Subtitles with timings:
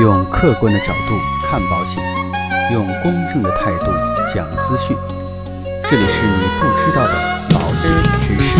[0.00, 2.00] 用客观的角度看保险，
[2.72, 3.86] 用公正的态度
[4.32, 4.96] 讲资讯。
[5.90, 7.14] 这里是你不知道的
[7.50, 7.90] 保险
[8.22, 8.56] 知识。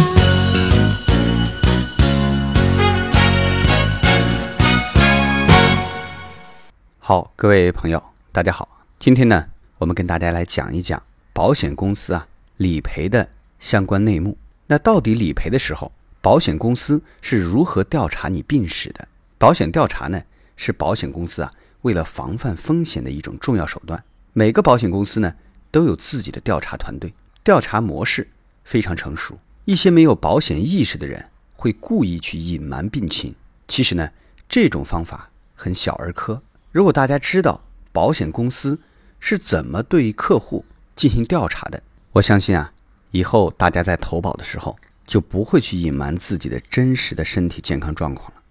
[6.98, 8.02] 好，各位朋友，
[8.32, 8.68] 大家好。
[8.98, 9.46] 今天呢，
[9.78, 11.00] 我们跟大家来讲一讲
[11.32, 12.26] 保险公司啊
[12.56, 13.28] 理赔的
[13.60, 14.36] 相关内幕。
[14.66, 19.06] 那到底理赔的时候，保险公司是如何调查你病史的？
[19.38, 20.20] 保险调查呢，
[20.58, 21.50] 是保险公司啊
[21.80, 24.04] 为了防范风险的一种重要手段。
[24.34, 25.32] 每个保险公司呢
[25.70, 28.28] 都有自己的调查团队，调查模式
[28.64, 29.38] 非常成熟。
[29.64, 33.34] 一些没有保险意识的人会故意去隐瞒病情，
[33.66, 34.10] 其实呢
[34.48, 36.42] 这种方法很小儿科。
[36.72, 37.62] 如果大家知道
[37.92, 38.78] 保险公司
[39.20, 40.64] 是怎么对客户
[40.94, 42.72] 进行调查的，我相信啊，
[43.10, 48.42] 以后大家在投保的时候就不会去隐瞒自己的真实的身体健康状况了。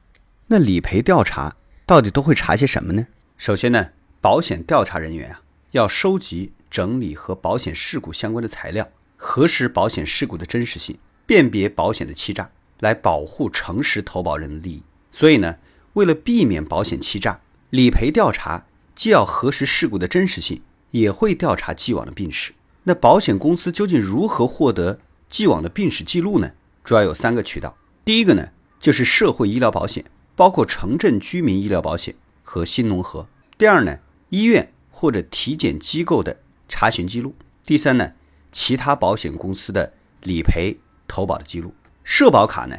[0.48, 1.56] 那理赔调查
[1.88, 3.08] 到底都会查些什么呢？
[3.38, 14.84] 首先呢，保险调查人员啊要收集、整理和保险事故相关的材料，核实保险事故的真实性，辨别保险的欺诈，来保护诚实投保人的利益。
[15.14, 15.60] 所以呢，
[15.94, 22.54] 为了避免保险欺诈，理赔调查既要核实事故的真实性，也会调查既往的病史。
[22.84, 26.52] 那保险公司究竟如何获得既往的病史记录呢？
[26.84, 27.78] 主要有三个渠道。
[28.04, 30.04] 第一个呢，就是社会医疗保险，
[30.38, 33.28] 包括城镇居民医疗保险和新农合。
[33.58, 33.98] 第二呢，
[34.30, 36.38] 医院或者体检机构的
[36.70, 37.34] 查询记录。
[37.66, 38.14] 第三呢，
[38.52, 41.74] 其他保险公司的理赔投保的记录。
[42.04, 42.78] 社保卡呢，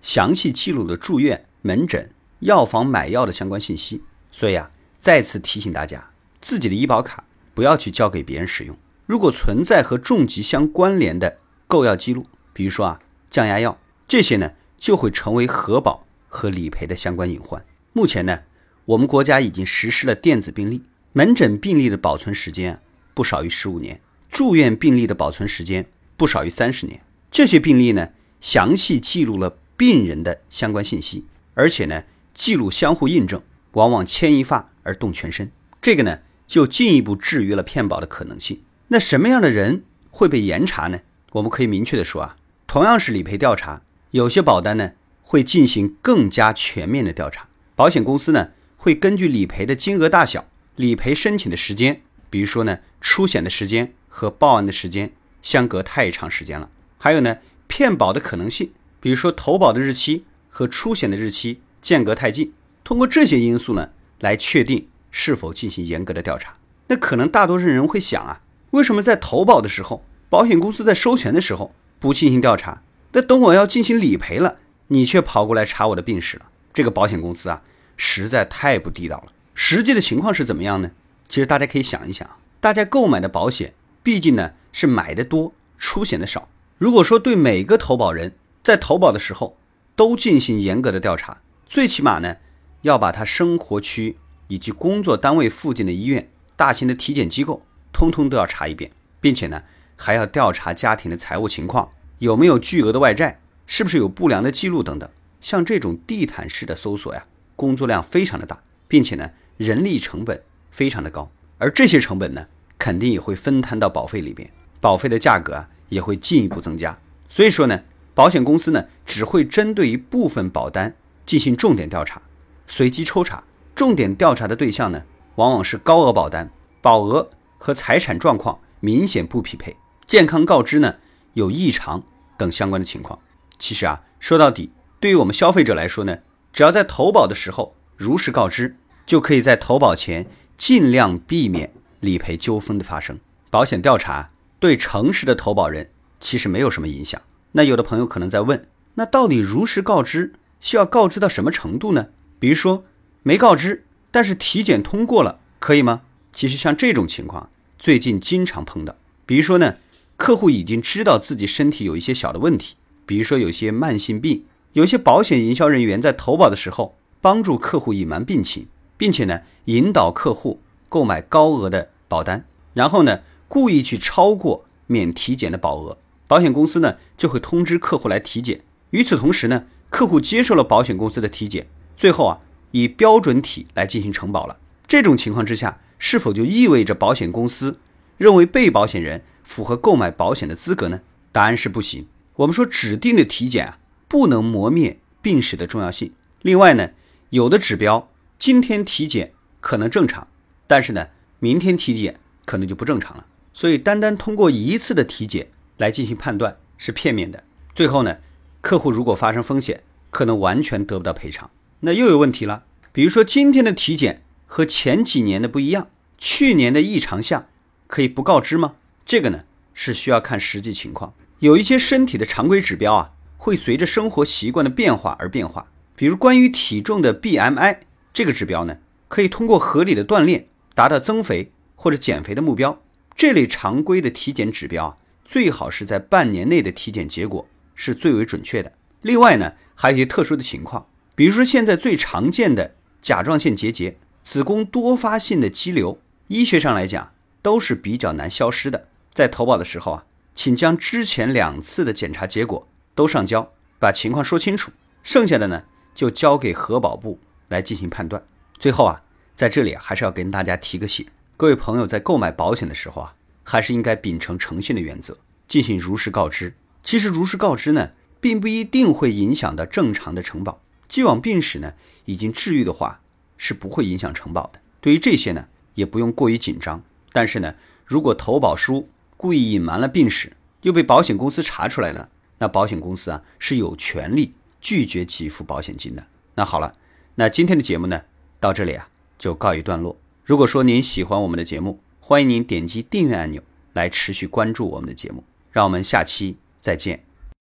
[0.00, 2.10] 详细记录了住院、门诊。
[2.40, 8.78] 药房买药的相关信息，所以啊，再次提醒大家，自己的医保卡不要去交给别人使用。
[9.04, 17.64] 如果存在和重疾相关联的购药记录，比如说啊降压药这些呢，就会成为核保和理赔的相关隐患。
[17.92, 18.42] 目前呢，
[18.84, 22.80] 我们国家已经实施了电子病历，门诊病历的保存时间
[23.14, 25.84] 不少于十五年，住院病历的保存时间
[26.16, 27.00] 不少于三十年。
[27.30, 28.10] 这些病历呢，
[28.40, 32.04] 详细记录了病人的相关信息，而且呢。
[32.34, 33.42] 记录相互印证，
[33.72, 35.50] 往往牵一发而动全身。
[35.82, 38.62] 这个呢，就进一步制约了骗保的可能性。
[38.86, 39.82] 那什么样的人
[40.12, 41.00] 会被严查呢？
[41.32, 42.36] 我们可以明确的说啊，
[42.68, 43.82] 同样是理赔调查，
[44.12, 44.92] 有些保单呢
[45.28, 47.48] 会进行更加全面的调查。
[47.76, 52.00] 保险公司呢会根据理赔的金额大小、理赔申请的时间，
[52.30, 55.12] 比如说呢出险的时间和报案的时间
[55.42, 61.60] 相隔太长时间了，还有呢骗保的可能性，比如说投保的日期和出险的日期。
[61.80, 62.52] 间隔太近，
[62.82, 66.56] 通过这些因素呢，来确定是否进行严格的调查。
[66.88, 68.40] 那可能大多数人会想啊，
[68.72, 72.82] 为什么在投保的时候，保险公司在收钱的时候不进行调查？
[73.12, 74.56] 那等我要进行理赔了，
[74.88, 76.46] 你却跑过来查我的病史了？
[76.72, 77.62] 这个保险公司啊，
[77.96, 79.32] 实在太不地道了。
[79.54, 80.90] 实际的情况是怎么样呢？
[81.28, 82.28] 其实大家可以想一想，
[82.60, 86.48] 大家购买的保险，毕竟呢是买的多，出险的少。
[86.78, 89.58] 如果说对每个投保人在投保的时候
[89.96, 92.36] 都进行严格的调查，最起码呢，
[92.82, 94.16] 要把他生活区
[94.46, 97.62] 以及工作单位附近的医院、大型的体检机构，
[97.92, 99.64] 通通都要查一遍，并且呢，
[99.96, 105.08] 还要调查家庭的财务情况，有没有巨额的外债，是不是有不良的记录等等。
[105.40, 107.24] 像这种地毯式的搜索呀，
[107.54, 110.42] 工作量非常的大，并且呢，人力成本
[110.72, 116.98] 非常的高，而这些成本呢，肯定也会分摊到保费里边，保费的价格啊，也会进一步增加。
[117.28, 117.82] 所以说呢，
[118.14, 120.96] 保险公司呢，只会针对一部分保单。
[121.26, 122.22] 进行重点调查，
[122.66, 123.44] 随机抽查。
[123.74, 127.28] 重点调查的对象呢，往往是高额保单，保额
[127.58, 129.76] 和财产状况明显不匹配，
[130.06, 130.94] 健康告知呢
[131.34, 132.02] 有异常
[132.38, 133.18] 等相关的情况。
[133.58, 134.70] 其实啊，说到底，
[135.00, 136.18] 对于我们消费者来说呢，
[136.52, 138.76] 只要在投保的时候如实告知，
[139.06, 140.26] 就可以在投保前
[140.56, 143.18] 尽量避免理赔纠纷的发生。
[143.50, 144.30] 保险调查
[144.60, 147.20] 对诚实的投保人其实没有什么影响。
[147.52, 150.34] 那有的朋友可能在问，那到底如实告知？
[150.60, 152.08] 需要告知到什么程度呢？
[152.38, 152.84] 比如说
[153.22, 156.02] 没告知，但是体检通过了，可以吗？
[156.32, 158.96] 其实像这种情况，最近经常碰到。
[159.24, 159.76] 比如说呢，
[160.16, 162.76] 客户已经知道自己身体有一些小的问题，
[163.08, 164.44] 比如说有些慢性病，
[164.74, 170.60] 有些保险营销人员在投保的时候帮助客户隐瞒病情，并且呢引导客户
[170.90, 172.44] 购买高额的保单，
[172.74, 175.96] 然后呢故意去超过免体检的保额，
[176.26, 178.60] 保险公司呢就会通知客户来体检。
[178.90, 179.64] 与此同时呢。
[179.90, 181.66] 客户接受了保险公司的体检，
[181.96, 182.40] 最后啊
[182.72, 184.58] 以标准体来进行承保了。
[184.86, 187.78] 这种情况之下，是否就意味着保险公司
[188.18, 191.00] 认为被保险人符合购买保险的资格呢？
[191.32, 192.06] 答案是不行。
[192.38, 196.12] 我们说指定的体检啊，不能磨灭病史的重要性。
[196.42, 196.90] 另外呢，
[197.30, 200.28] 有的指标今天体检可能正常，
[200.68, 201.08] 但是呢，
[201.40, 203.26] 明天体检可能就不正常了。
[203.52, 205.48] 所以，单单通过一次的体检
[205.78, 207.42] 来进行判断是片面的。
[207.74, 208.18] 最后呢，
[208.60, 211.50] 客户如果发生风险，可能完全得不到赔偿。
[211.80, 212.62] 那又有问题了，
[212.92, 217.48] 比如说今天的体检和前几年的不一样，去年的异常项
[217.88, 218.76] 可以不告知吗？
[219.04, 219.42] 这个呢
[219.74, 221.12] 是需要看实际情况。
[221.40, 225.68] 有一些身体的常规指标啊，会随着生活习惯的变化而变化。
[225.94, 227.78] 比如关于体重的 BMI
[228.12, 232.82] 这个指标呢，可以通过合理的锻炼达到增肥或者减肥的目标。
[233.14, 238.72] 这类常规的体检指标啊，最好是在半年内的体检结果是最为准确的。
[239.02, 247.12] 另外呢，还有一些特殊的情况，比如说现在最常见的甲状腺结节、子宫多发性的肌瘤，医学上来讲
[247.42, 248.88] 都是比较难消失的。
[249.14, 250.04] 在投保的时候啊，
[250.38, 253.50] 请将之前两次的检查结果都上交，
[253.80, 254.70] 把情况说清楚。
[255.02, 255.64] 剩下的呢，
[255.96, 257.18] 就交给核保部
[257.48, 258.22] 来进行判断。
[258.56, 259.02] 最后啊，
[259.34, 261.04] 在这里还是要跟大家提个醒。
[261.36, 265.18] 各位朋友在购买保险的时候啊，还是应该秉承诚信的原则，
[265.48, 266.54] 进行如实告知。
[266.84, 270.60] 其实如实告知呢，并不一定会影响到正常的承保。
[270.88, 271.74] 既往病史呢
[272.04, 273.00] 已经治愈的话，
[273.36, 274.60] 是不会影响承保的。
[274.80, 276.84] 对于这些呢，也不用过于紧张。
[277.10, 278.88] 但是呢，如果投保书
[279.18, 280.32] 故意隐瞒了病史，
[280.62, 286.06] 又被保险公司查出来了，那保险公司啊是有权利拒绝给付保险金的。
[286.36, 286.72] 那好了，
[287.16, 288.02] 那今天的节目呢，
[288.38, 288.88] 到这里啊
[289.18, 289.98] 就告一段落。
[290.24, 293.42] 如果说您喜欢我们的节目，欢迎您点击订阅按钮
[293.72, 295.24] 来持续关注我们的节目。
[295.50, 297.07] 让我们下期再见。